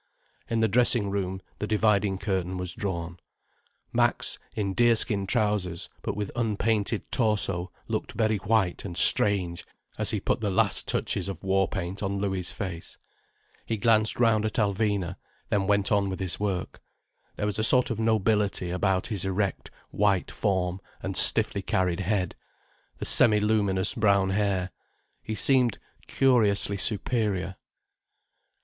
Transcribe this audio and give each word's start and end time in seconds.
In 0.49 0.61
the 0.61 0.67
dressing 0.67 1.11
room, 1.11 1.43
the 1.59 1.67
dividing 1.67 2.17
curtain 2.17 2.57
was 2.57 2.73
drawn. 2.73 3.19
Max, 3.93 4.39
in 4.55 4.73
deerskin 4.73 5.27
trousers 5.27 5.89
but 6.01 6.15
with 6.15 6.31
unpainted 6.35 7.11
torso 7.11 7.71
looked 7.87 8.13
very 8.13 8.37
white 8.37 8.83
and 8.83 8.97
strange 8.97 9.63
as 9.99 10.09
he 10.09 10.19
put 10.19 10.41
the 10.41 10.49
last 10.49 10.87
touches 10.87 11.29
of 11.29 11.43
war 11.43 11.67
paint 11.67 12.01
on 12.01 12.17
Louis' 12.17 12.51
face. 12.51 12.97
He 13.67 13.77
glanced 13.77 14.19
round 14.19 14.43
at 14.43 14.55
Alvina, 14.57 15.17
then 15.49 15.67
went 15.67 15.91
on 15.91 16.09
with 16.09 16.19
his 16.19 16.39
work. 16.39 16.81
There 17.35 17.45
was 17.45 17.59
a 17.59 17.63
sort 17.63 17.91
of 17.91 17.99
nobility 17.99 18.71
about 18.71 19.05
his 19.05 19.23
erect 19.23 19.69
white 19.91 20.31
form 20.31 20.81
and 21.03 21.15
stiffly 21.15 21.61
carried 21.61 21.99
head, 21.99 22.33
the 22.97 23.05
semi 23.05 23.39
luminous 23.39 23.93
brown 23.93 24.31
hair. 24.31 24.71
He 25.21 25.35
seemed 25.35 25.77
curiously 26.07 26.77
superior. 26.77 27.55